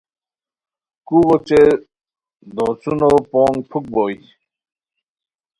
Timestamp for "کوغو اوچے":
1.07-1.61